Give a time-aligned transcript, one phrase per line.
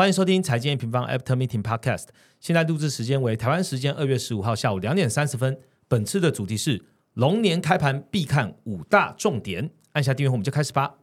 [0.00, 2.04] 欢迎收听财经平方 After Meeting Podcast。
[2.38, 5.58] 现在录制时间为台湾时间二月十五号下午两点三十分。
[5.88, 6.80] 本次的主题是
[7.14, 9.68] 龙年开盘必看五大重点。
[9.94, 10.94] 按下订阅后，我们就开始吧。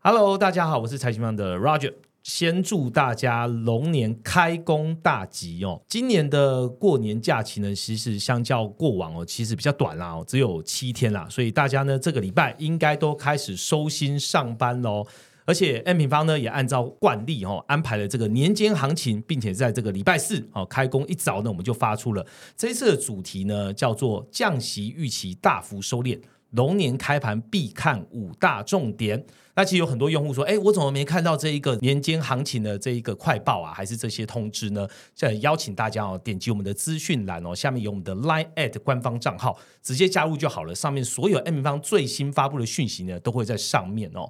[0.00, 1.94] Hello，大家好，我是财经方的 Roger。
[2.22, 5.80] 先祝大家龙年开工大吉哦！
[5.88, 15.04] 今年的过年假期呢，其实相较过往哦，其实比较短啦，只有七天啦，所以大家呢这个礼拜应该都开始收心上班喽。
[15.44, 22.24] 而且 M 平方呢也按照惯例哦，安排了这个年间行情，并且在这个礼拜四哦开工一早呢，我们就发出了
[22.56, 26.16] 这一次的主题呢，叫做降息预期大幅收敛，
[26.52, 29.24] 龙年开盘必看五大重点。
[29.54, 33.70] 那其实有很多用户说，哎，我怎么没看到这一个年间行情的这一个快报啊？
[33.74, 34.88] 还是这些通知呢？
[35.14, 40.74] 在邀请大家哦，点击我们的资讯栏哦，下面有我们的 Line at 官方账号，直接加入就好了。
[40.74, 44.26] 上面所有 M 方最新发布的讯息呢，都会在上面哦。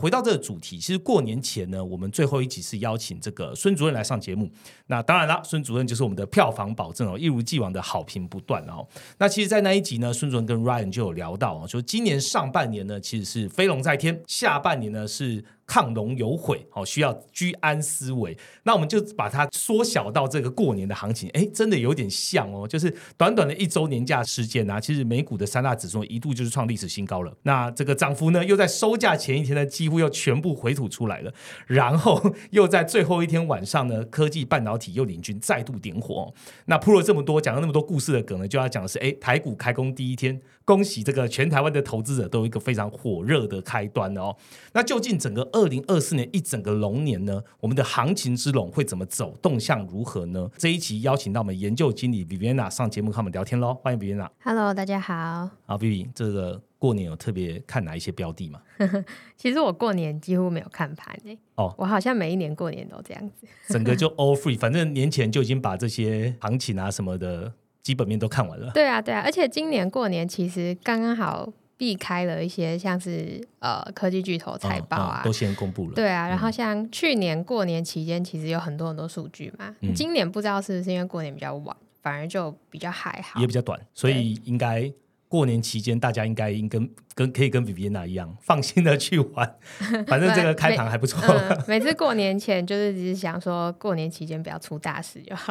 [0.00, 4.50] 回到这个主题，其实过年前呢，我们最后一集是邀请这个孙主任来上节目。
[4.86, 8.86] 那当然了，孙主任就是我们的票房保证哦，一如既往的好评不断哦。
[9.18, 15.44] 那其实，在那一集呢，孙主任跟 Ryan 就有聊到哦，说今年上半年呢，其实是飞龙在天，下半年呢是。
[15.66, 18.36] 亢龙有悔，哦，需要居安思危。
[18.62, 27.32] 那我们就把它缩小到这个过年的行情，哎，真的有点像哦，就是短短的一周年假时间啊，其实美股的三大指数一度就是创历史新高了。
[27.42, 31.32] 那这个涨幅呢，又在收假前一天呢，几乎又全部回吐出来了。
[31.66, 36.32] 然后 又在最后一天晚上呢，科技半导体又领军再度点火。
[36.66, 44.34] 那铺了这么多，讲了那么多故事的梗呢，就要讲的是，哎，台股开工第一天，恭喜这个全台湾的投资者都有一个非常火热的开端哦。
[44.72, 50.50] 那究竟整个二零二四年一整个龙年呢，我们的行情之龙会怎么走，动向如何呢？
[50.58, 54.28] 这一集邀请到我们研究经理 Viviana 上节目和我们聊天喽，欢迎 Viviana。
[54.42, 55.14] Hello，大家好。
[55.14, 58.60] 啊，Vivi，这个过年有特别看哪一些标的吗？
[59.38, 61.38] 其实我过年几乎没有看盘诶。
[61.54, 67.52] 哦，我好像每一年过年都这样子，整个就 all free，反正年前就已经把这些行情啊什么的
[67.86, 68.72] 基本面都看完了。
[68.74, 71.52] 对啊，对啊，而且今年过年其实刚刚好。
[71.78, 75.92] 避开了一些像是呃科技巨头财报啊，都先公布了。
[75.94, 79.76] 对啊，然后像去年过年期间，其实有很多很多数据嘛。
[79.94, 84.90] 今年不知道是不是因为过年比较晚，反而就比较还好，也比较短，所以应该
[85.28, 86.90] 过年期间大家应该应跟。
[87.16, 89.56] 跟可以跟 Viviana 一样放心的去玩，
[90.06, 91.18] 反正这个开盘还不错。
[91.66, 95.50] 每次过年前就是只是想说过年期间不要出大事就好。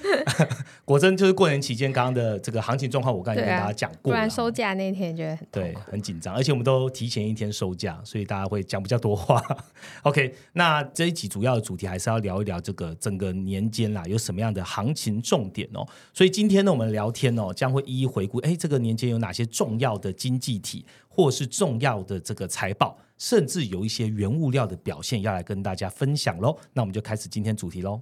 [0.86, 4.10] 果真就是过年期间刚刚的这个行情状况，我刚才跟大家讲过。
[4.10, 9.44] 不然收假那天就会很对很紧张，而且我们都提前一天收假，所以大家会讲比较多话。
[10.04, 15.86] OK，那这一集主要的主题还是要聊一聊这个整个年间啦有什么样的行情重点哦。
[16.14, 20.84] 所以今天呢，我们聊天哦将会一一回顾，哎，这个年年间有哪些重要的经济体。
[21.10, 26.56] 或是重要的这个财报，甚至有一些原物料的表现，要来跟大家分享喽。
[26.72, 28.00] 那我们就开始今天主题喽。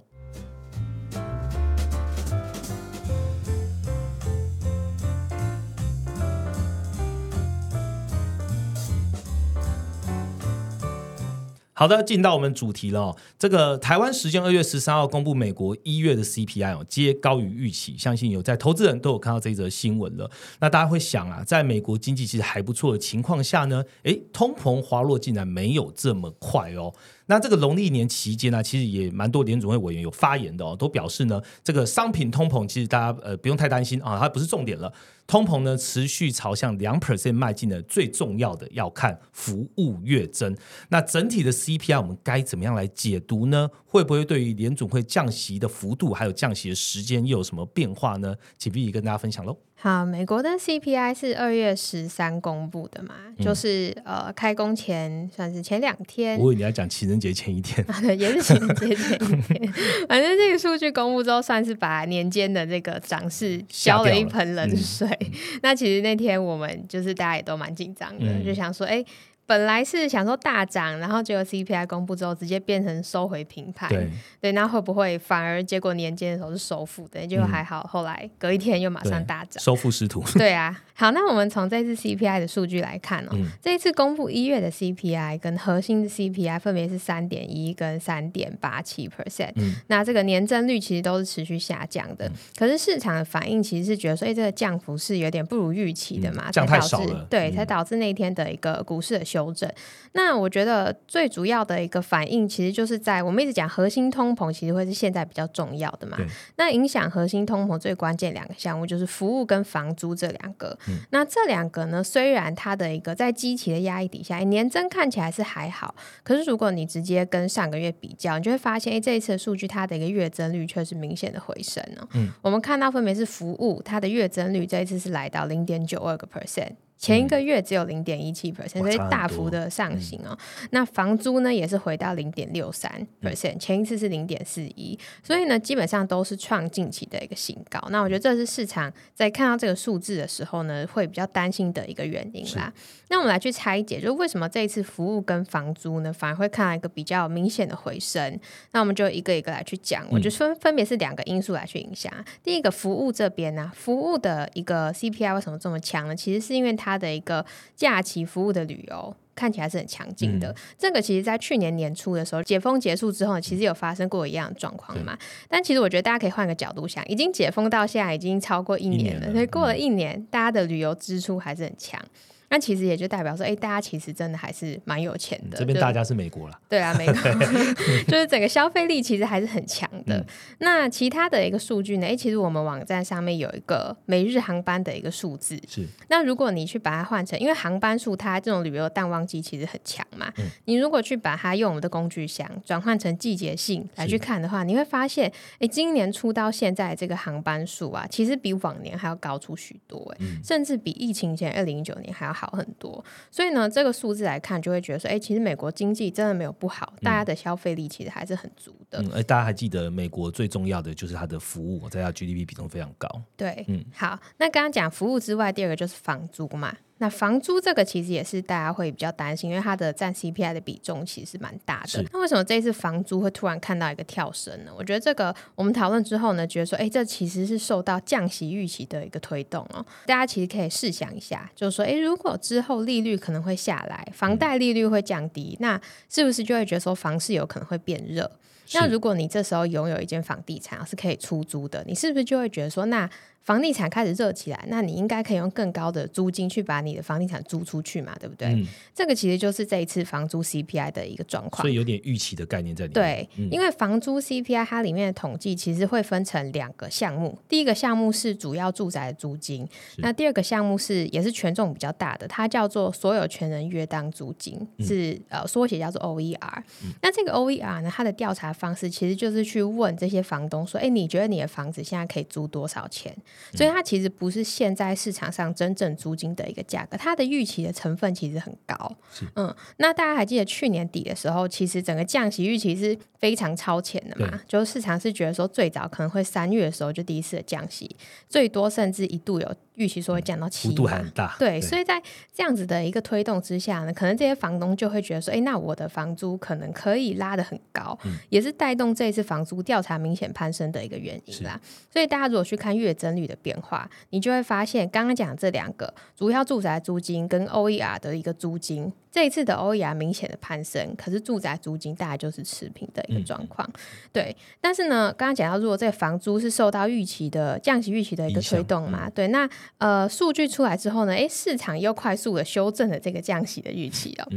[11.79, 13.15] 好的，进到我们主题了。
[13.37, 17.95] 这个台湾时间二月十三号公布美国一月的 CPI 哦，皆高于预期。
[17.95, 20.27] 相信有在投资人都有看到这则新闻了。
[20.59, 26.91] 那大家会想啊，在美国经济其实还不错的情况下呢，诶，通膨滑落竟然没有这么快哦。
[27.27, 34.91] 那这个农历年期间呢，其实也蛮多联总会委员有发言的哦，都表示呢，这个商品通膨其实大家呃不用太担心啊，它不是重点了。
[35.27, 40.55] 通膨呢持续朝向两 percent 迈进的，最重要的要看服务月增。
[40.87, 43.69] 那整体的 CPI 我们该怎么样来解读呢？
[43.85, 48.33] 会不会对于联总会降息的幅度还有降息的时间又有什么变化呢？
[48.57, 49.57] 请 B 跟大家分享喽。
[49.79, 56.35] 好，美国的 CPI 是二月十三公布的嘛，就是呃开工前算是前两天。
[56.35, 59.73] 不过你要讲情人节前一天，对，也是情人节前一天。
[60.09, 65.07] 反正这个数据公布之后，算是把年间的这个涨势浇了一盆冷水。
[65.61, 69.05] 那其实那天我们就是大家也都蛮紧张的，就想说，哎。
[69.47, 73.89] 本来是想说大涨，然后结果 CPI 公布之后，直接变成收回平盘。
[73.89, 74.09] 对
[74.41, 77.25] 对，那会不会反而结果年间的时候是收复的？
[77.25, 80.21] 结果还好，后来隔一天又马上大涨，收复失土。
[80.33, 83.29] 对啊，好，那我们从这次 CPI 的数据来看哦，
[83.61, 89.53] 这一次公布一月的 CPI 跟核心的 CPI 分别是三点一跟三点八七 percent，
[89.87, 92.29] 那这个年增率其实都是持续下降的。
[92.57, 99.71] 可是市场的反应其实是觉得说，哎，这个降幅是有点不如预期的嘛，降太少了，对，才导致那天的一个股市的修正。
[100.13, 106.17] 那我觉得最主要的一个反应，其实就是在我们一直讲核心通膨，其实会是现在比较重要的嘛。
[106.55, 110.75] 那影响核心通膨最关键两个项目就是服务跟房租这两个。
[111.11, 115.93] 那这两个呢，虽然它的一个在基期的压抑底下，年增看起来是还好，
[116.23, 122.07] 可是如果你直接跟上个月比较，你就会发现，哎，这一次的数据它的一个月增率却是明显的回升哦。
[122.13, 126.71] 嗯，我们看到分别是服务，它的月增率这一次是来到零点九二个 percent。
[126.97, 130.35] 前一个月只有零点一七 percent，所以大幅的上行哦。
[130.71, 132.91] 那房租呢也是回到零点六三
[133.21, 137.79] percent，前一次是零点四一，所以呢基本上都是创近期的一个新高。
[137.91, 142.73] 那我觉得这是市场在看到这个数字的时候呢，会比较担心的一个原因啦。
[143.09, 148.39] 那我们来去拆解，就为什么这一次服务跟房租呢反而会看到一个比较明显的回升？
[148.71, 152.11] 那我们就一个一个来去讲，我就分分别是两个因素来去影响。
[152.43, 156.15] 第一个服务这边呢，服务的一个 CPI 为什么这么强呢？
[156.15, 156.86] 其实是因为它。
[156.87, 157.45] 它的一个
[157.75, 165.17] 假期服务的旅游看起来是很强劲的，这个其实，在去年年初的时候，解封结束之后，其实有发生过一样的状况嘛。
[165.49, 172.01] 但其实我觉得大家可以换个角度想，已经解封到现在已经超过一年了，所以过了一年，大家的旅游支出还是很强。
[172.49, 175.57] 那其实也就代表说，哎，大家其实真的还是蛮有钱的。
[175.57, 177.13] 这边大家是美国了，对啊，美国
[178.07, 180.25] 就是整个消费力其实还是很强的。
[180.59, 182.07] 那其他的一个数据呢？
[182.07, 185.61] 哎，其实我们网站上面有一个每日航班的一个数字。
[185.67, 185.85] 是。
[186.07, 190.31] 那如果你去把它换成，因为航班数它这种旅游淡旺季其实很强嘛。
[190.37, 190.45] 嗯。
[190.65, 195.29] 你如果去把它用我们的工具箱转换成季节性来去看的话，你会发现，
[195.59, 202.36] 哎，今年出到现在这个航班数啊，其实比往年还要高出许多，哎，甚至比疫情前二零一九年还要。
[202.37, 209.01] 好很多，所以呢，这个数字来看，就会觉得说，哎，其实美国经济真的没有不好，大家的消费力其实还是很足的。
[209.01, 213.09] 嗯，哎，大家还记得美国最重要的就是它的服务，在它 GDP 比重非常高。
[213.35, 216.77] 对，嗯，好，那刚刚讲服务之外，第二个就是房租嘛。
[216.99, 222.03] 那房租这个其实也是大家会比较担心，因为它的占 CPI 的比重其实蛮大的。
[222.11, 224.71] 那为什么这一次房租会突然看到一个跳升呢？
[224.75, 229.85] 我觉得这个我们讨论之后呢，觉得说，哎，这其实是受到降息预期的一个推动哦。
[230.07, 235.79] 大家其实可以试想一下，就是说，哎，如果之后利率可能会下来，房贷利率会降低，那
[236.09, 238.31] 是不是就会觉得说房市有可能会变热？
[238.73, 243.07] 那如果你这时候拥有一间房地产是可以出租的，你是不是就会觉得说，那？
[243.47, 248.61] 房地产开始热起来，那你应该可以用更高的租金去把你的房地产租出去嘛，对不对？
[248.93, 252.93] 这个其实就是这一次房租 CPI 的一个状况，所以有点预期的概念在里面。
[252.93, 259.65] 对，因为房租 CPI 它里面的统计其实会分成两个项目，第一个项目是主要住宅的租金，
[259.99, 266.63] 那第二个项目是也是权重比较大的，它叫做所有权人约当租金，是呃缩写叫做 OER。
[267.01, 273.15] 那这个 OER 呢，它的调查方式其实就是去问这些房东说：“哎，你觉得你的房子现在可以租多少钱？”
[273.53, 278.95] 所以它其实不是现在市场上真正租金的一个价格，它的预期的成分其实很高。
[279.35, 284.41] 嗯，那大家还记得去年底的时候，其实整个降息预期是非常超前的嘛？
[284.47, 287.95] 就是市场是觉得说最早可能会三月的时候就第一次的降息，
[288.27, 289.55] 最多甚至一度有。
[289.77, 291.35] 预期说会降到七，幅度很大。
[291.39, 292.01] 对，所以在
[292.33, 297.97] 这样子的一个推动之下呢，可能这些房东就会觉得说，哎，那我的房租可能可以拉得很高，
[298.29, 301.59] 也是带动这一次房租调查明显攀升的一个原因啦。
[301.91, 308.91] 所以大家如果去看月增率的变化，你就会发现，刚刚讲这两个主要住宅租金跟 OER 的一个租金。
[309.09, 313.67] 这一次的 OER 明显的攀升，可是住宅租金大概就是持平的一个状况。
[314.13, 324.27] 对，但是呢，刚刚讲到，如果这个房租是受到预期的降息预期的一个推动嘛，对，那呃，数据出来之后呢，诶，市场又快速的修正了这个降息的预期了。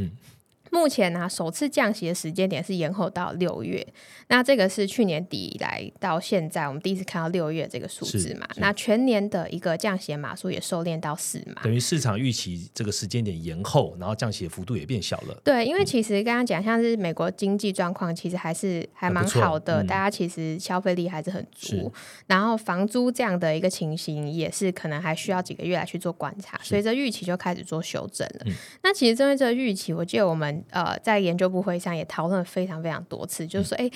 [0.71, 3.87] 目前呢，首次降息的时间点是延后到六月。
[4.29, 8.47] 那这个是去年底以来到现在，我们第一次看到六月这个数字嘛？
[8.57, 11.63] 那全年的一个降息码数也收敛到四码？
[11.63, 15.41] 等于市场预期这个时间点延后，然后降息的幅度也变小了。
[15.45, 21.93] 对，因为其实刚刚讲，像是美国经济状况其实还是还蛮好的，大家其实消费力还是很足。
[22.29, 28.47] 然后房租这样的一个情形，也是可能还需要几个月来去做观察，随着预期就开始做修正了。
[28.83, 30.60] 那其实针对这个预期，我记得我们。
[30.71, 33.91] 呃，在研究部会上也讨论了非常非常多次，就是说，哎，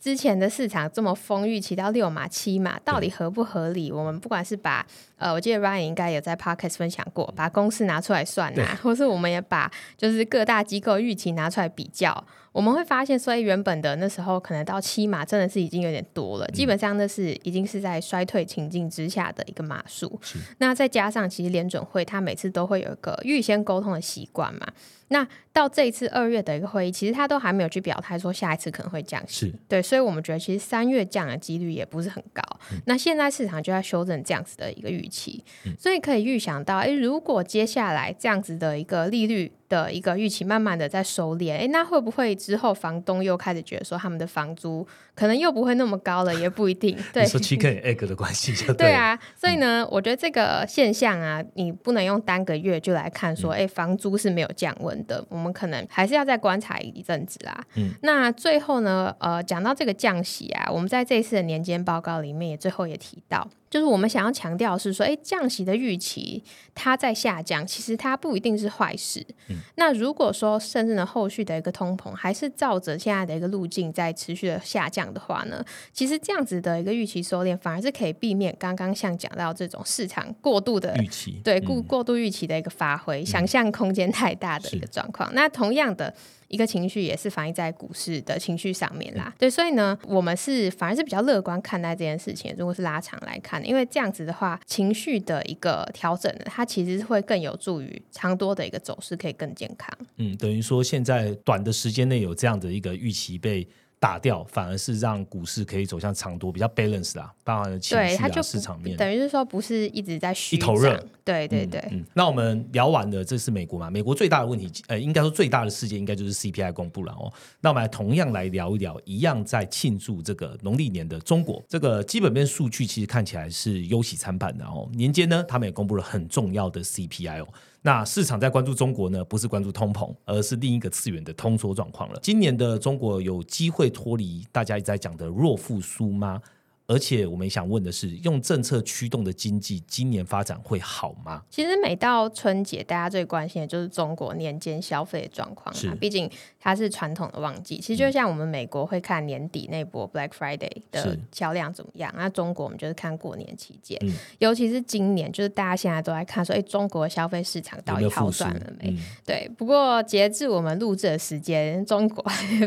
[0.00, 3.90] 之前的市场这么丰裕，骑到六码七码，到底合不合理？
[3.90, 12.24] 我们不管是把呃，我记得 Ryan 应该有在 Podcast 分享过，把公式拿出来算啊，或是我们也把就是各大机构预期拿出来比较。
[12.54, 20.20] 我们会发现，所以原本的那时候可能到七码真的是已经有点多了，基本上那是已经是在衰退情境之下的一个码数。
[20.58, 24.68] 那再加上其实联准会它每次都会有一个预先沟通的习惯嘛。
[25.08, 29.52] 那到这一次二月的一个会议，其实他都还没有去表态说下一次可能会降息。
[29.68, 32.42] 对，所以我们觉得其实三月降的几率也不是很高。
[32.86, 35.44] 那现在市场就在修正这样子的一个预期，
[35.76, 39.50] 所以可以预想到，哎，如果接下来这样子的一个利率。
[39.74, 46.96] 的一个预期，慢慢的在收敛，哎，那会不会之后房东又开始觉得说他们的房租可能又不会那么高了，也不一定。
[47.12, 49.18] 对，说 chicken egg 的关系就对啊。
[49.36, 57.64] 所以呢，我觉得这个现象啊，你不能用单个月就来看说，哎，房租是没有降温的，我们可能还是要再观察一阵子啦。
[57.74, 63.48] 嗯，那最后呢，呃，讲到这个降息啊，我们在这一次的年间报告里面也最后也提到。
[63.74, 66.40] 就是我们想要强调是说，哎，降息的预期
[66.76, 69.26] 它在下降，其实它不一定是坏事。
[69.74, 75.60] 那如果说甚至呢后续的一个通膨还是照着现在的一个路径在持续的下降的话呢，
[75.92, 85.28] 其实这样子的一个预期收敛反而是可以避免刚刚像讲到这种市场过度的预期，对过过度预期的一个发挥，想象空间太大的一个状况。
[85.34, 86.14] 那同样的。
[86.48, 92.54] 一个情绪也是反映在股市的情绪上面啦，对，所以呢，我们是反而是比较乐观看待这件事情。
[92.58, 99.90] 如果是拉长来看，因为这样子的话，情绪的一个调整呢，它其实是会更有助于长多的一个走势，可以更健康。
[100.16, 103.66] 嗯，等于说现在短的时间内有这样的一个预期被。
[103.98, 111.82] 打掉反而是让股市可以走向长多，比较 balance 啦，当然情绪啊，市场面等于是说不是一直在一头热，对对对。
[112.12, 113.88] 那我们聊完了，这是美国嘛？
[113.88, 117.32] 美国最大的问题，呃，应该说最大的事件应该就是 CPI 公布了哦。
[117.60, 124.86] 那我们同样来聊一聊，一样在庆祝这个农历年的中国，这个基本面数据其实看起来是忧喜参半的哦。
[124.92, 127.48] 年间呢，他们也公布了很重要的 CPI 哦。
[127.86, 132.18] 那市场在关注中国呢，不是关注通膨，而是另一个次元的通缩状况了。
[132.22, 136.40] 今年的中国有机会脱离大家一直在讲的弱复苏吗？
[136.86, 141.42] 而且我们想问的是，用政策驱动的经济，今年发展会好吗？
[141.48, 145.96] 其实每到春节，大家最关心的就是中国年间消费状况啊。
[145.98, 147.78] 毕竟它是传统的旺季。
[147.78, 153.98] 其实就像我们美国会看年底那波 Black Friday 的销量怎么样，那中国我们就是看过年期间。
[154.38, 158.94] 尤其是今年，就是大家现在都在看说，哎，中国消费市场到底好转了没？
[159.24, 159.50] 对。
[159.56, 162.22] 不过截至我们录制的时间，中国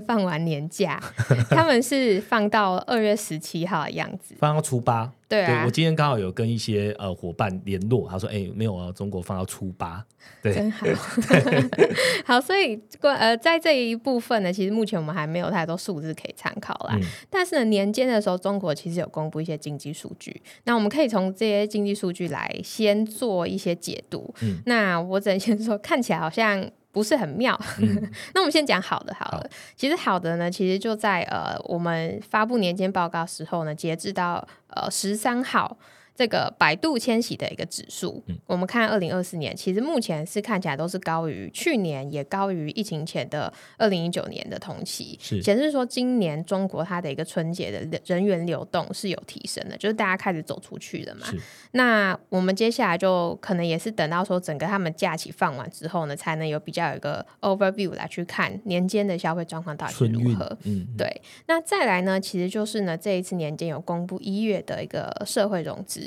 [0.08, 1.00] 放完年假，
[1.52, 4.07] 他们是放到二月十七号一样。
[4.38, 10.06] 放到初八，对啊，我今天刚好有跟一些呃伙伴联络，他说：“哎，没有啊，中国放到初八，
[10.42, 10.86] 对，真好。
[12.26, 16.98] 好，所以呃，在这一部分呢，其实目前我们还没有太多数字可以参考啦。
[17.30, 24.34] 但是呢，年间的时候，中国其实有公布一些经济数据，那我们可以从这些经济数据来先做一些解读。
[24.42, 26.70] 嗯，那我只能先说，看起来好像。
[26.92, 27.60] 不是很妙，
[28.34, 29.50] 那我们先讲好的好了。
[29.76, 35.78] 其实好的呢，其实就在呃，我们发布年间报告时候呢，截至到呃十三号。
[36.18, 51.28] 这个百度迁徙的一个指数，我们看二零二四年，其实目前是看起来都是高于去年，也高于疫情前的二零一九年的同期，显示说今年中国它的一个春节的人员流动是有提升的，就是大家开始走出去了嘛。
[51.74, 60.58] 那我们接下来就可能也是等到说整个他们假期放完之后呢，才能有比较有一个 overview 来去看年间的消费状况到底是如何。
[60.64, 61.22] 嗯，对。
[61.46, 66.07] 那再来呢，其实就是呢，这一次年间有公布一月的一个社会融资。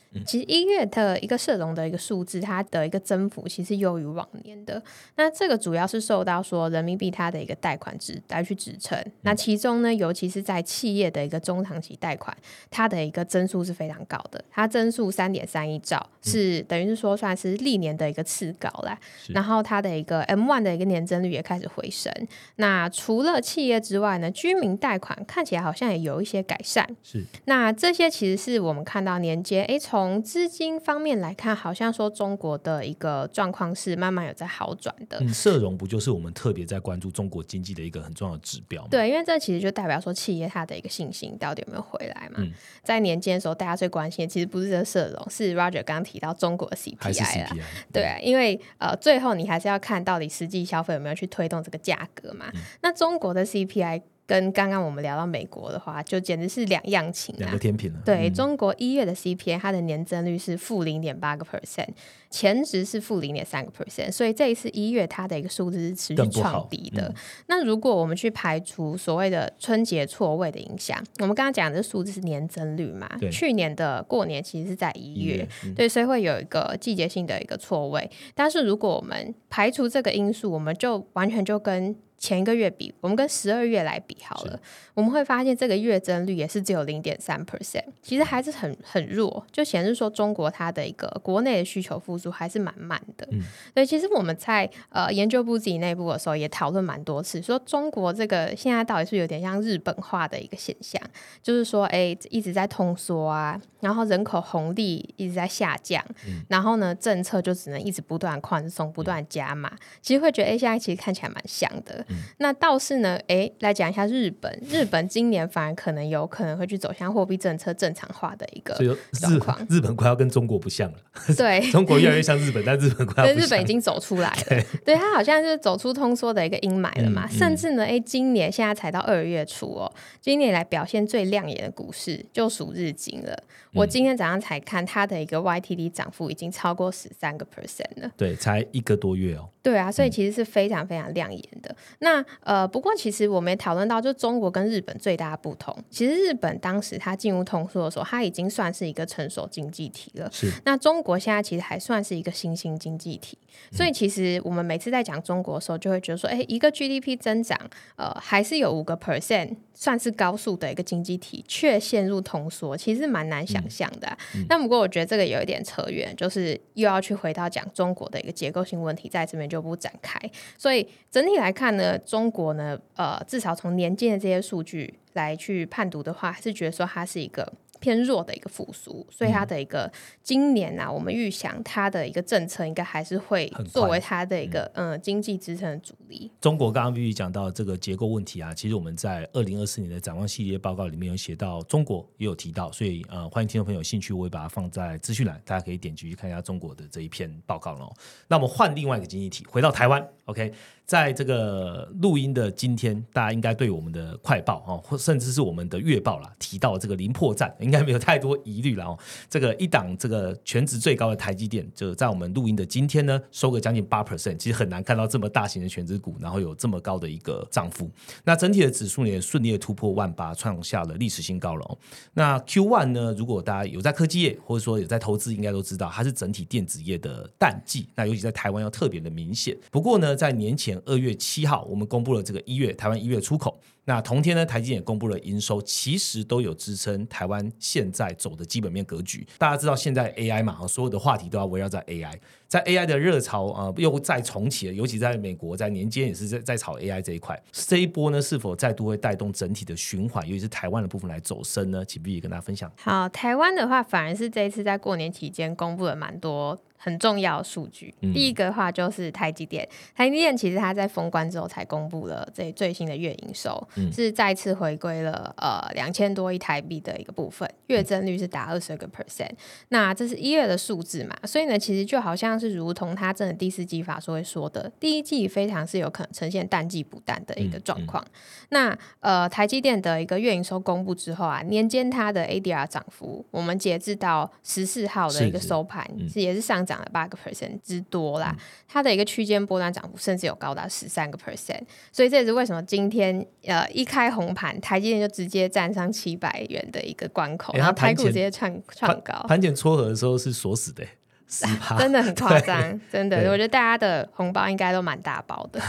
[0.25, 4.81] 其实一月的一个社融的一个数字，它的一个增幅其实优于往年的。
[5.15, 8.97] 那这个主要是受到说人民币它的一个贷款支来去支撑。
[9.21, 12.35] 那其中呢，尤其是在企业的一个中长期贷款，
[12.69, 14.43] 它的一个增速是非常高的。
[14.49, 18.99] 它增速三点三一兆，是等于是说算是历年的一个次高啦。
[19.29, 22.11] 然后它的一个 M one 的一个年增率也开始回升。
[22.57, 26.85] 那除了企业之外呢，居民贷款看起来好像也有一些改善。
[27.01, 27.23] 是。
[27.45, 35.19] 那这些其实是我们看到年间，哎从从资金方面来看，好像说中国的一个状况是慢慢有在好转的。
[35.19, 38.87] 嗯，社融不就是我们特别在关注中国经济的一个很重要的指标吗？
[38.89, 42.43] 对，因为这其实就代表说企业它的一个信心到底有没有回来嘛。
[42.83, 47.55] 在年间的时候，大家最关心的其实不是这社融，是 Roger 刚刚提到中国的 CPI 啊。
[47.93, 52.51] 对啊，因为呃，最后你还是要看到底实际消费有没有去推动这个价格嘛。
[52.81, 54.01] 那中国的 CPI。
[54.25, 57.99] 跟刚刚我们聊到美国的话，就简直是两样情，两个天平了。
[58.05, 61.89] 对中国一月的 CPI，它的年增率是负零点八个 percent，
[62.29, 67.13] 前值是负零点三个 percent，所以这一次一月它的一个数字是持续创低的。
[67.47, 73.09] 那如果我们去排除所谓的春节错位的影响，我们刚刚讲的数字是年增率嘛？
[73.29, 78.09] 去年的过年其实是在一月，对，所以会有一个季节性的一个错位。
[78.33, 84.59] 但是如果我们排除这个因素，我们就完全就跟前一个月比，我们跟十二月来比好了，
[84.93, 93.27] 我们会发现这个月增率也是只有零点三 percent，其实还是很很弱，就显示说中国它的一个国内的需求复苏还是蛮慢的。
[93.31, 93.41] 嗯，
[93.73, 101.01] 对，其实我们在呃研究部自己内部的时候也讨论蛮多次，说中国这个现在到底是有点像日本化的一个现象，
[101.41, 106.05] 就是说哎一直在通缩啊，然后人口红利一直在下降，
[106.47, 112.05] 然后呢政策就只能一直不断宽松、不断加码，其实会觉得哎现在其实看起来蛮像的。
[112.37, 114.51] 那倒是呢，哎，来讲一下日本。
[114.69, 118.75] 日本今年反而可能有可能会去走向货币政策正常化的一个
[119.13, 119.57] 状况。
[119.69, 120.97] 日本快要跟中国不像了，
[121.37, 127.27] 对， 中国越来越像日本，但日本快要日本已经走出来了，对，它好像是走出通缩的一个阴霾了嘛。
[127.27, 133.37] 甚至呢，哎，今年现在才到二月初哦，今年来表现最亮眼的股市就属日经了。
[133.73, 139.47] 我今天早上才看它的一个 YTD 涨幅已经超过十三个 percent 了，对，才一个多月哦。
[139.63, 141.75] 对啊，所以其实是非常非常亮眼的。
[141.99, 150.27] 那呃，不过其实我们也讨论到，就中国跟日本最大的不同，其实日本当时它进入通缩的时候，它已经算是一个成熟经济体了。
[150.31, 150.51] 是。
[150.65, 153.37] 那中国现在其实还算是一个新兴经济体，
[153.71, 157.57] 所以其实我们每次在讲中国的时候，就会觉得说，哎，一个 GDP 增长，
[157.97, 164.15] 呃，还是有五个 percent，算是高速的一个经济体，却陷入通缩，其实蛮难想象的。
[164.47, 170.19] 那不过我觉得这个有一点扯远，就是又要去回到讲中国的一个结构性问题，在这边就不展开。
[170.55, 177.51] 所以整体来看呢，中国呢，呃，至少从年间的这些数据来去判读的话，还是觉得说它是一个。
[177.81, 179.91] 偏弱的一个复苏，所以它的一个
[180.23, 186.31] 今年啊，我们预想它的一个政策应该还是会作为它的一个嗯经济支撑的主力。
[186.39, 197.91] 中国刚刚必须讲到这个结构问题啊，其实我们在二零二四年的展望系列报告里面有写到，中国也有提到，所以呃欢迎听众朋友有兴趣，我会把它放在资讯栏，大家可以点击去看一下中国的这一篇报告喽。
[198.27, 200.53] 那我们换另外一个经济体，回到台湾，OK。
[200.91, 208.99] 在这个录音的今天，大家应该对我们的快报啊，或甚至是我们的月报啦，提到这个零破绽，应该没有太多疑虑了哦。
[209.29, 217.89] 这个一档这个全值最高的台积电，就在我们录音的今天呢，收个将近八 percent，其实很难看到这么大型的全值股，然后有这么高的一个涨幅。
[218.25, 221.77] 那整体的指数，也顺利的突破万八，创下了历史新高了哦。
[222.13, 229.57] 那 Q one 呢，如果大家有在科技业，或者说有在投资，应该都知道它是整体电子业的淡季，那尤其在台湾要特别的明显。
[229.71, 230.80] 不过呢，在年前。
[230.85, 233.59] 二月七号，我们公布了这个一月台湾一月出口。
[233.85, 239.25] 那同天呢，台积也公布了营收，其实都有支撑台湾现在走的基本面格局。
[239.39, 242.13] 大家知道现在 AI 嘛，所有的话题都要围绕在 AI，
[242.47, 244.73] 在 AI 的热潮啊，又再重启了。
[244.73, 247.41] 尤其在美国，在年间也是在在炒 AI 这一块。
[247.51, 251.83] 这一波呢，是否再度会带动整体的循环，尤其是台湾的部分来走升呢？
[251.83, 252.71] 请 B 跟大家分享。
[252.77, 256.57] 好，台湾的话，反而是这一次在过年期间公布了蛮多。
[256.83, 259.67] 很重要的数据，第一个话就是台积电。
[259.95, 269.29] 台积电其实它在封关之后才公布了这最新的月营收，是再次回归了呃两千多亿台币的一个部分，月增率是达二十个 percent。
[269.69, 271.15] 那这是一月的数字嘛？
[271.23, 278.03] 所以呢，其实就好像是如同它真的第四季法说会说的，第一季非常是有可能呈现淡季补淡的一个状况。
[278.49, 286.81] 那呃，台积电的一个月营收公布之后啊，年间它的 ADR 涨幅，我们截至到十四号的一个收盘是也是上涨。
[286.81, 288.35] 了八个 percent 之多啦，
[288.67, 299.13] 它的一个区间波段涨幅甚至有高达十三个 percent，所以这也是为什么今天呃一开红盘，台积电就直接站上七百元的一个关口，然后台股直接创创高。
[299.27, 300.83] 盘前撮合的时候是锁死的。
[301.79, 305.61] 真的很夸张，真的，我觉得大家的红包应该都蛮大包的。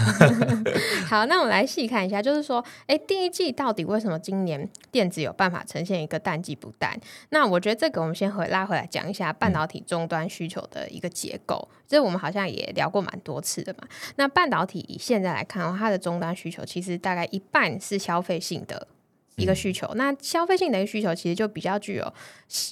[1.09, 6.99] 好，那我们来细看一下，就是说，哎，第一季到底为什么今年电子有办法呈现一个淡季不淡？
[7.31, 13.87] 那我觉得这个我们先回拉回来讲一下半导体终端需求的一个结构，这我们好像也聊过蛮多次的嘛。
[14.17, 18.89] 那半导体以现在来看的话，它的终端需求其实大概一半是消费性的。
[19.37, 19.91] 一个需求。
[19.95, 22.13] 那消费性的一个需求其实就比较具有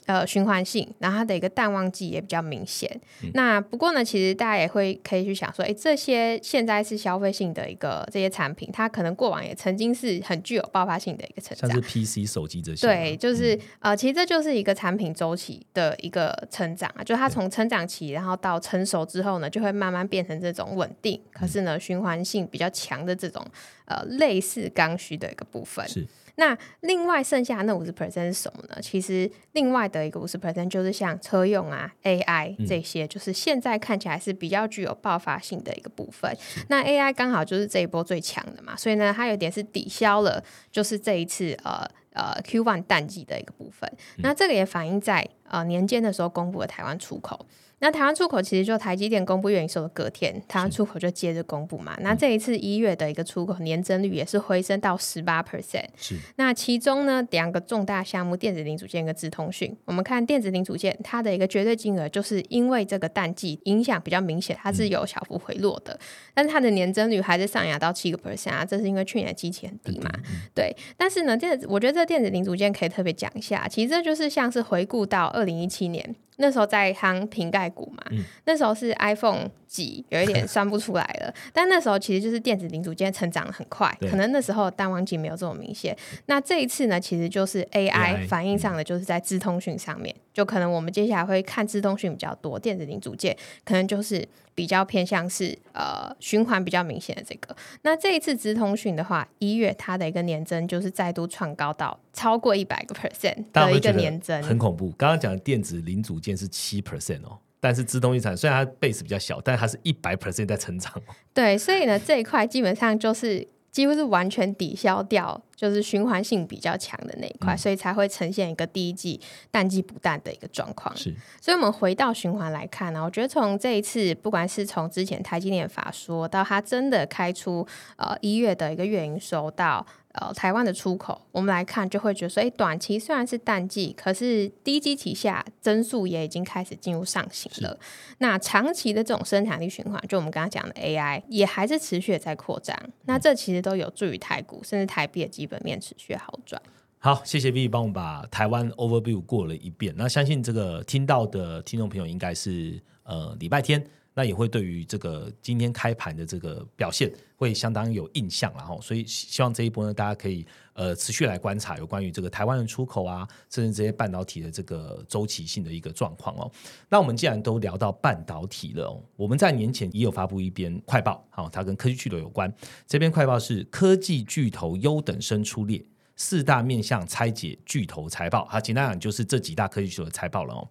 [0.07, 3.01] 呃循环性，然后它的一个淡旺季也比较明显。
[3.35, 12.87] 那不过呢，其实大家也会可以去想说，哎，这些现在是消费性的一个这些产品，它可能过往也曾经是很具有爆发性的一个成长，像是 PC 手机这些。
[12.87, 23.45] 对，就是呃，其实这就是一个产品周期的一个成长啊，就它从成长期，然后到成熟之后呢，就会慢慢变成这种稳定，可是呢，循环性比较强的这种
[23.87, 25.89] 呃类似刚需的一个部分。
[25.89, 26.07] 是。
[26.41, 28.79] 那另外剩下那五十 percent 是什么呢？
[28.81, 36.35] 其实另外的一个五十 percent 就是像车用啊、AI 这些，就是现在看起来是比较具有爆发性的一个部分。
[36.69, 43.93] 那 AI 刚好就是这一波最强的嘛，所以呢，它有点是抵消了，就是这一次呃呃 Q one 淡季的一个部分。
[44.23, 47.45] 那这个也反映在呃年间的时候公布的台湾出口。
[47.81, 51.97] 那台湾出口其实就台积电公布月营收的隔天，台湾出口就接着公布嘛。
[52.01, 55.87] 那这一次一月的一个出口年增率也是回升到十八 percent。
[55.97, 56.15] 是。
[56.37, 65.99] 那其中呢，两个重大项目，电子零组件跟智通讯，我们看电子零组件，它的一个绝对金额，就是因为这个淡季影响比较明显，它是有小幅回落的，
[66.35, 70.11] 但是它的年增率还是上扬到七个 percent 啊，这是因为去年基期很低嘛。
[70.55, 70.77] 对。
[70.99, 76.15] 但是呢，电子，我觉得这电子零组件可以特别讲一下，其实这就是像是回顾到二零一七年。
[76.41, 78.03] 那时候在夯瓶盖股嘛，
[78.45, 85.97] 那时候是 iPhone 几有一点算不出来了，但那时候其实就是电子零组件成长很快，可能那时候淡旺季没有这么明显。
[86.27, 94.27] 那这一次呢，其实就是 AI 反映上的，就是在资通讯上面，就可能我们接下来会看资通讯比较多，电子零组件可能就是
[94.61, 97.55] 比较偏向是呃循环比较明显的这个。
[97.83, 104.91] 那这一次直通讯的话，一月它的一个年增就是再度创高到超过一百个 percent 的一个年增，很恐怖。
[104.99, 106.37] 刚刚讲的电子零组件。
[106.41, 110.91] 是七 percent 哦，但是自动一产虽然它 base 比较小，但它是一百 percent 在成长。
[111.35, 120.97] 对，所以呢，这一块基本上就是几乎是完全抵消掉，就是循环性比较强的那一块，所以才会呈现一个第一季淡季不淡的一个状况。
[120.97, 129.87] 是，所以我们回到循环来看呢，我觉得从这一次，不管是从之前台积电法说到它真的开出呃一月的一个月营收到。
[130.13, 137.79] 呃，台湾的出口，我们来看就会觉得说，哎，短期虽然是淡季，可是低基期下增速也已经开始进入上行了。
[138.19, 142.77] 那长期的这种生产力循环，就我们刚刚讲的 AI，也还是持续在扩张。
[143.05, 146.61] 那这其实都有助于台股甚至台币的基本面持续好转。
[146.99, 149.95] 好，谢谢 V 帮我们把台湾 overview 过了一遍。
[149.97, 153.87] 那相信这个听到的听众朋友应该是呃礼拜天。
[154.15, 160.45] 那也会对于这个今天开盘的这个表现会相当有印象，然后所以希望这一波呢，大家可以
[160.75, 166.51] 呃持续来观察有关于这个台湾的出口啊，甚至这些半导体的这个周期性的一个状况哦。
[166.89, 172.53] 那我们既然都聊到半导体了，我们在年前也有发布一篇快报，好，它跟科技巨头有关。
[172.87, 175.83] 这篇快报是科技巨头优等生出列，
[176.17, 178.45] 四大面向拆解巨头财报。
[178.47, 180.69] 好，简单讲就是这几大科技巨头的财报了哦。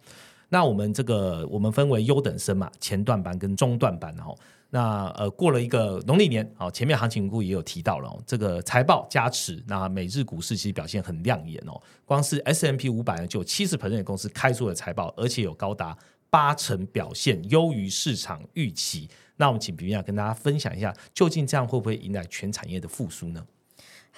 [0.49, 4.35] 那我们这个我们分为优等生嘛，前段班跟中段班哦。
[4.71, 11.81] 那呃过了一个农历年，好，前面行情股也有提到了，这个财报加持，那美日股市其实表现很亮眼哦。
[12.05, 15.97] 光是 S M P 五百呢，就有七十 percent 公司开出了财报，而且有高达
[16.29, 19.09] 八成表现优于市场预期。
[19.37, 23.43] 那我们请比亚跟大家分享一下，究竟这样会不会迎来全产业的复苏呢？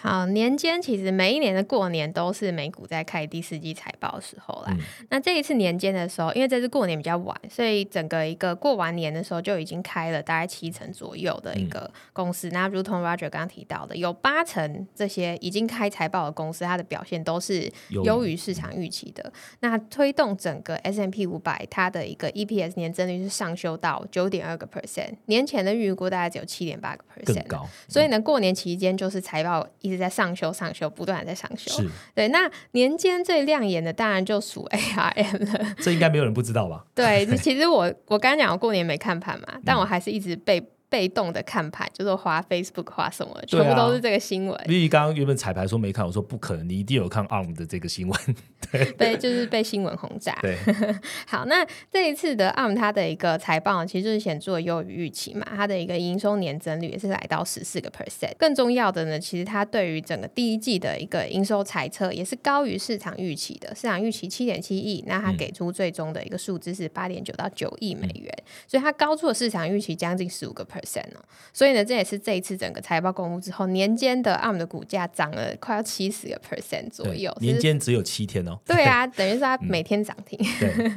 [0.02, 4.76] 好，年间其实每一年的过年都是美股在开第四季财报的时候啦。
[5.10, 12.50] 那这一次年间的时候，因为这次过年比较晚，所以整个一个过完年的时候就已经开了大概七成左右的一个公司。
[12.50, 19.32] 那如同 Roger 刚刚提到的，有八成这些已经开财报的公司，它的表现都是优于市场预期的。
[19.60, 27.70] 那推动整个 S M P 五百它的一个 E P S 年增率是上修到九点二个 percent，年前的预估大概只有七点八个 percent，高。
[27.88, 29.91] 所以呢，过年期间就是财报一。
[29.92, 31.84] 直在上修，上修，不断的在上修。
[32.16, 32.28] 对。
[32.30, 35.76] 那年间最亮眼的，当然就属 ARM 了。
[35.80, 36.84] 这应该没有人不知道吧？
[36.96, 40.62] 对， 其实我我刚刚讲我过年没看盘嘛，但我还是一直被。
[40.92, 44.62] 被动的看盘，就是花 Facebook 花什么，全部都是这个新闻。
[44.66, 48.20] 丽丽刚刚原本彩排说没看，我说不可能，你一定有看 ARM 的这个新闻。
[48.70, 50.38] 对，被就是被新闻轰炸。
[50.42, 50.58] 对，
[51.26, 58.34] 好，那这一次的 ARM 它的一个财报，其实就是显著优于预期嘛，它的一个营收年增率也是来到十四个 percent。
[58.38, 68.32] 更重要的呢，其实它对于整个第一季的一个营收猜测也是高于市场预期的，市场预期七点七亿，那它给出最终的一个数字是八点九到九亿美元，
[68.68, 70.81] 所以它高出了市场预期将近十五个 percent。
[70.82, 71.22] Percent 哦。
[71.54, 77.36] 所以呢，这也是这一次整个财报公布之后，年间的 ARM 的股价涨了快要七十个 percent 左右。
[77.42, 78.58] 年间只有七天哦。
[78.66, 80.40] 对啊， 等于是它每天涨停。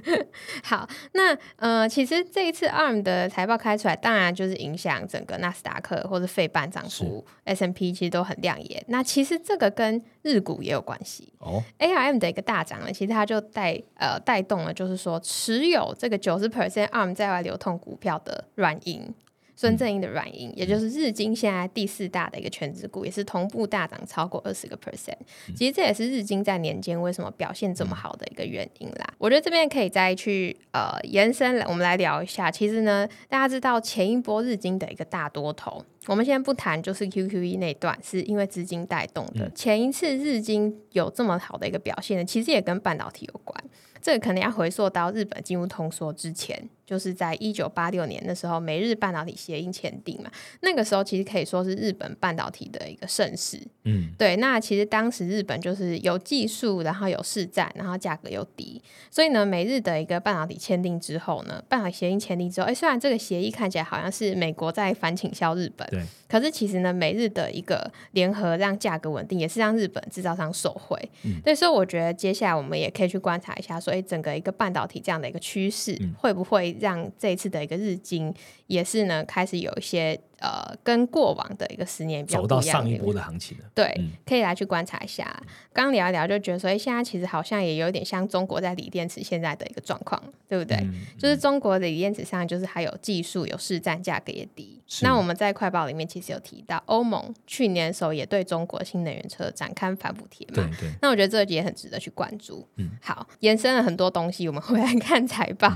[0.62, 8.84] 好，那呃，其实这一次 ARM 的财报开出来，当然就是影响整个纳斯达克或者费半涨幅，S M P 其实都很亮眼。
[8.88, 11.62] 那其实这个跟日股也有关系哦。
[11.78, 19.12] A R M 的一个大涨呢，其实它就带呃带动了，就是说持有这个九十 percent ARM 在外流通股票的软银。
[19.56, 25.16] 孙正英的软银，也就是日经现在第四大的一个全职股，也是同步大涨超过二十个 percent。
[25.54, 29.14] 其实这也是日经在年间为什么表现这么好的一个原因啦。
[29.18, 32.50] 我觉得这边可以再去呃延伸，我们来聊一下。
[32.50, 39.48] 其实呢，大家知道前一波日经的一个大多头，我们先不谈，就是 QQE 那段是因为资金带动的。
[39.54, 43.64] 前一次日经有这么好的一个表现呢，其实也跟半导体有关。
[44.02, 46.68] 这个可能要回溯到日本进入通缩之前。
[46.86, 53.60] 就是在一九八六年的时候，美日半导体协议签订嘛，那个时候其实可以说是日本半导体的一个盛世。
[53.84, 54.36] 嗯，对。
[54.36, 70.98] 那其实当时日本就是有技术，然后有市占，然后价格又低，所以呢，美日的一个半导体签订之后呢，半导体协议签订之后，哎，虽然这个协议看起来好像是美国在反倾销日本，对，可是其实呢，美日的一个联合让价格稳定，也是让日本制造商受惠。
[71.22, 76.73] 嗯，所以说我觉得接下来我们也可以去观察一下，说哎，整个一个半导体这样的一个趋势会不会。
[76.80, 78.34] 让这次的一个日经
[78.66, 80.20] 也是呢，开始有一些。
[80.44, 85.24] 呃，跟过往的一个十年比较走到上一波的行情了，对，可以来去观察一下。
[85.72, 90.86] 刚刚聊一聊，就觉得说，哎，现在其实好像也有点像中国在锂电池现在的一个状况，对不对？
[91.18, 94.78] 就是中国的锂电池上，就是还有技术有市占，价格也低。
[95.00, 100.92] 那我们在快报里面其实有提到，欧盟去年的时候也对中国新能源车展开反补贴嘛，对对。
[101.00, 102.68] 那我觉得这个也很值得去关注。
[102.76, 105.70] 嗯，好，延伸了很多东西，我们回来看财报。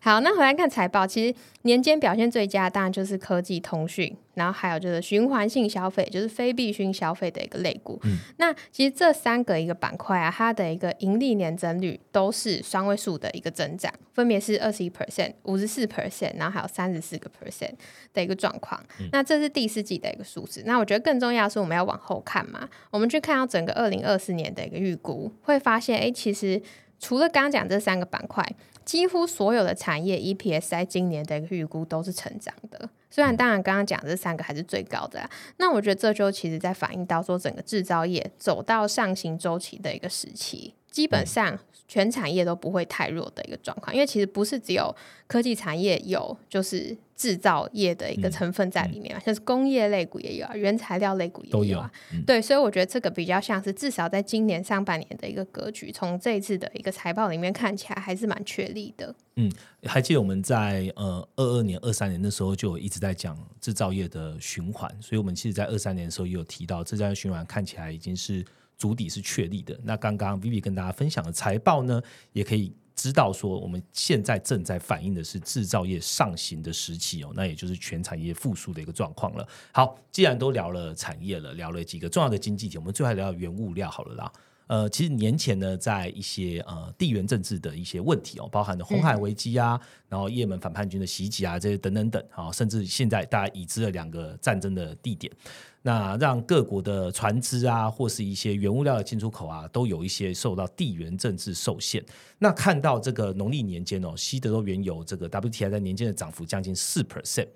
[0.00, 3.97] 好，那回来看财报，其实年间表现最佳当然就是科技通讯。
[4.34, 8.00] 然后还有就是循环性消费，就是非必需消费的一个类股。
[8.36, 17.72] 那其实这三个一个板块啊，它的一个盈利年增率都是双位数的一个增长，分别是二十一 percent、五十四 percent，然后还有三十四个 percent
[18.12, 18.78] 的一个状况。
[19.12, 20.62] 那这是第四季的一个数字。
[20.66, 26.60] 那我觉得更重要的是，我们要往后看嘛，我们去看到整个二零二四年的一个预估，会发现，哎，其实
[26.98, 28.44] 除了刚刚讲这三个板块。
[28.88, 41.58] 几乎所有的产业 EPS 在今年的一个预估都是成长的，虽然当然刚刚讲这三个还是最高的，那我觉得这就其实在反映到说整个制造业走到上行周期的一个时期，基本上。
[41.90, 44.94] 全产业都不会太弱的一个状况，因为其实不是只有
[45.26, 51.90] 科技产业有，就是制造业的一个成分在里面嘛，像是工业类股也有啊，原材料类股也有啊，
[52.26, 59.14] 对，所以我觉得这个比较像是至少在今年上半年的一个格局，从这一次的一个财报里面看起来还是蛮确立的。
[59.36, 59.50] 嗯，
[59.84, 68.44] 还记得我们在呃二二年、二三年的时候就一直在讲制造业的循环，所以我们其实，在二三年的时候也有提到制造业循环看起来已经是。
[68.78, 69.78] 足底是确立的。
[69.82, 72.00] 那刚刚 Vivi 跟大家分享的财报呢，
[72.32, 79.46] 也可以知道说，我们现在正在反映的是制造业上行的时期哦，那也就是全产业复苏的一个状况了。
[79.72, 84.32] 好，既然都聊了产业了，聊了几个重要的经济体，我们最后聊聊原物料好了啦。
[84.68, 95.32] 呃，其实年前呢，在一些呃地缘政治的一些问题哦，包含了红海危机啊，然后也门反叛军的袭击啊，这些等等等啊，甚至现在大家已知的两个战争的地点。
[95.80, 102.04] 那让各国的船只啊，或是一些原物料的进出口啊，都有一些受到地缘政治受限。
[102.38, 107.48] 那看到这个农历年间哦，西德州原油这个 WTI 在年间的涨幅将近四 percent。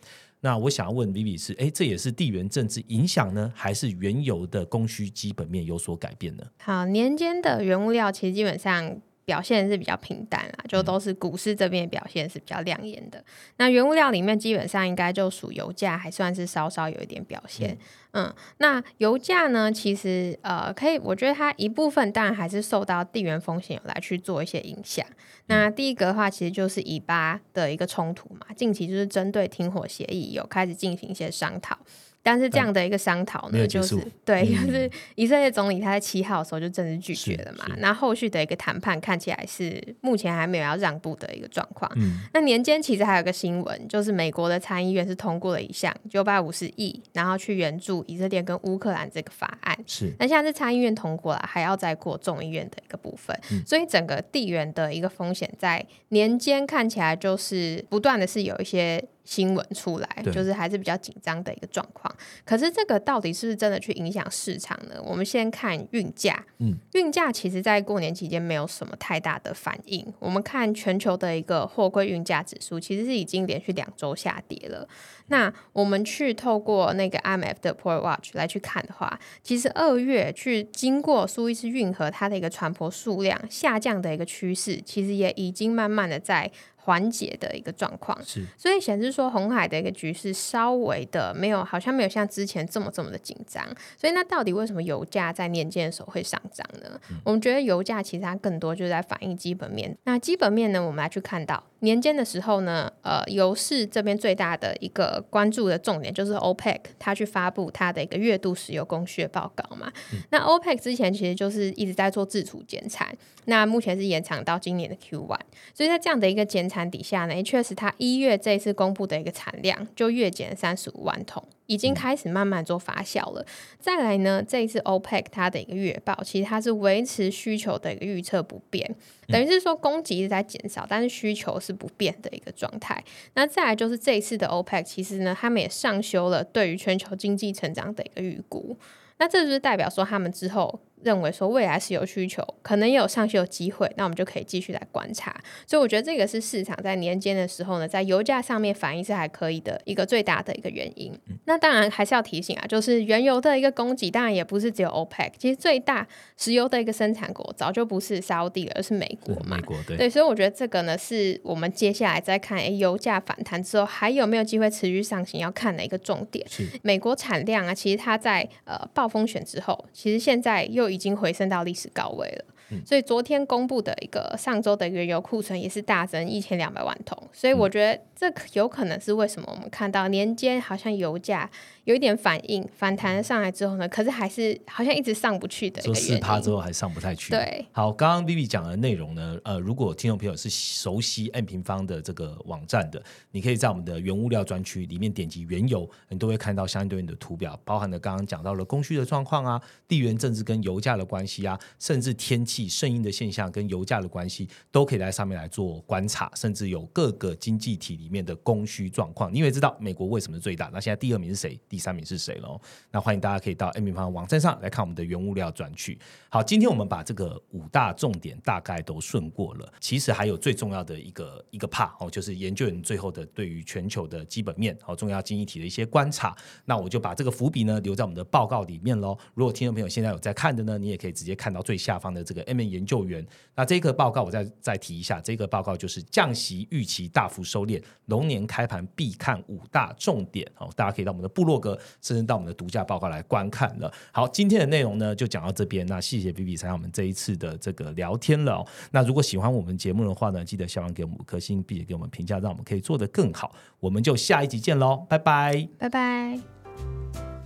[0.44, 6.44] 那我想要问 Vivi 是，哎，这也是地缘政治影响呢，还是原油的供需基本面有所改变呢？
[6.59, 9.00] 好，年间的原物料其实基本上。
[9.24, 13.24] 表现是比较平淡啦，就都是股市这边表现是比较亮眼的。
[13.56, 17.78] 那原物料里面基本上应该就属油价，还算是稍稍有一点表现。
[18.14, 25.06] 嗯，那油价呢，其实呃，可以，我觉得它一部分当然还是受到地缘风险来去做一些影响。
[25.46, 31.78] 那第一个的话，其实就是以巴的一个冲突嘛，近期就是针对停火协议有开始进行一些商讨。
[32.22, 37.64] 但是这样的一个商讨呢，就是对，就是以色列总理他在七号的时候就正式拒绝了嘛。
[37.78, 41.90] 那后续的一个谈判看起来是目前还没有要让步的一个状况。
[42.32, 49.76] 那年间其实还有个新闻，就是美国的参议院是通过了一项九百五十亿，然后去援助以色列跟乌克兰这个法案。
[49.87, 53.37] 是，那现在是参议院通过了，还要再过众议院的一个部分。
[53.66, 59.04] 所以整个地缘的一个风险在年间看起来就是不断的是有一些。
[59.24, 62.12] 新闻出来，就是还是比较紧张的一个状况。
[62.44, 65.00] 可是这个到底是不是真的去影响市场呢？
[65.04, 70.04] 我们先看运价，嗯，运价其实在过年期间没有什么太大的反应。
[70.18, 74.88] 我们看全球的一个货柜运价指数，其实是已经连续两周下跌了。
[75.28, 86.50] 那我们去透过那个 IMF 的 Port Watch 来去看的话，其实二月去经过苏伊士运河它的一个船舶数量下降的一个趋势，其实也已经慢慢的在。
[86.85, 93.64] 缓解的一个状况，是，所以显示说红海的一个局势稍微的没有，好像没有像之前这么这么的紧张。
[93.97, 97.01] 所以那到底为什么油价在年间的时候会上涨呢？
[97.25, 99.97] 我们觉得油价其实它更多就是在反映基本面。
[100.05, 109.92] 那基本面呢，我们来去看到年间的时候呢，呃，油市这边最大的一个关注的重点就是 OPEC 它去发布它的一个月度石油供需报告嘛。
[110.31, 113.12] 那 OPEC 之前其实就是一直在做自主减产，
[113.47, 115.38] 那目前是延长到今年的 Q one。
[115.75, 123.46] 所以在这样的一个减产底下呢，确实，它一月这一次公布的一个产量就月减三十五万桶，已经开始慢慢做发酵了。
[123.78, 128.94] 再来呢，这一次 OPEC 它的一个月报，其实它是维持需求的一个预测不变，
[129.28, 133.02] 等于是说供给一直在减少，但是需求是不变的一个状态。
[133.35, 138.76] 那再来就是这一次的 OPEC，其实呢，他们也上修了对于全球经济成长的一个预估。
[139.18, 140.80] 那这就是代表说，他们之后。
[141.05, 145.35] 认为说未来是有需求，可能也有上修机会，那我们就可以继续来观察。
[145.67, 151.12] 所以我觉得这个是市场在年间的时候呢，在油价上面反应是还可以的一个最大的一个原因。
[151.47, 159.57] 那当然还是要提醒啊，就是原油的一个供给，当然也不是只有 OPEC，其实最大石油的一个生产国早就不是沙地了，而是美国嘛。
[159.57, 159.97] 美国对。
[159.97, 166.47] 对，所以我觉得这个呢，是我们接下来再看，哎，油价反弹之后还有没有机会持续上行，要看的一个重点。
[166.49, 170.91] 是美国产量啊，其实它在呃暴风选之后，其实现在又。
[170.92, 172.44] 已经回升到历史高位了，
[172.85, 181.50] 所以昨天公布的一个上周的原油库存也是大增一千两百万桶，所以我觉得这有可能是为什么我们看到年间好像油价。
[181.85, 187.31] 有一点反应，反弹上来之后呢，可是还是好像一直上不去的一个四趴之后还上不太去。
[187.31, 209.35] 对，好，刚刚 Vivi 讲的内容呢，呃，如果听众朋友是熟悉 N 平方的这个网站的，你可以在我们的原物料专区里面点击原油，你都会看到相对应的图表，包含了刚刚讲到了供需的状况啊，地缘政治跟油价的关系啊，甚至天气盛应的现象跟油价的关系，都可以在上面来做观察，甚至有各个经济体里面的供需状况。
[209.35, 210.71] 你也知道美国为什么最大？
[210.73, 211.59] 那现在第二名是谁？
[211.72, 212.61] 第三名是谁喽？
[212.90, 215.98] 那欢迎大家可以到 M 平方网站上来看我们的原物料转去。
[216.28, 219.72] 好，今天我们把这个五大重点大概都顺过了。
[219.80, 226.37] 其实还有最重要的一个一个 part 哦，就是研究员最后的对于全球的基本面和重要经济体的一些观察。
[226.66, 229.16] 那我就把这个伏笔呢留在我们的报告里面喽。
[229.32, 233.26] 如果听众朋友现在有在看的呢，你也可以直接看到最下方的这个 M 研究员。
[233.54, 240.70] 那这个报告我再再提一下，这个报告就是降息预期大幅收敛，龙年开盘必看五大重点哦。
[240.76, 241.79] 大家可以到我们的部落格。
[242.03, 243.90] 甚至到我们的独家报告来观看了。
[244.11, 245.87] 好，今天的内容呢就讲到这边。
[245.87, 248.66] 那谢谢 B B 参加我们这一次的这个聊天了。
[248.90, 253.55] 那如果喜欢我们节目的话呢，记得下方给我们五颗星，并且给我们评价，让我们可以做得更好。
[253.79, 257.41] 我们就下一集见喽，拜拜，拜拜。